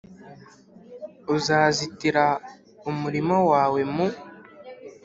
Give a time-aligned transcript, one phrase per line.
[1.35, 2.25] uzazitira
[2.89, 4.07] umurima wawe mu